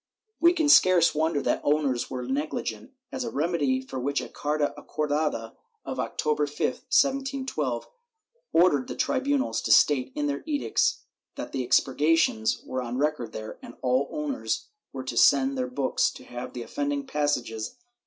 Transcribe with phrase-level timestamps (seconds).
[0.01, 0.03] ^
[0.39, 4.73] We can scarce wonder that owners were negligent, as a remedy for which a carta
[4.75, 5.53] acordada
[5.85, 7.87] of October 5, 1712,
[8.51, 11.01] ordered the tribu nals to state in their edicts
[11.35, 16.09] that the expurgations were on record there, and all owners were to send their books
[16.13, 17.05] to have the offend' Archive hist, nacional, Inq.
[17.05, 17.11] de
[17.51, 17.83] Valencia, Leg.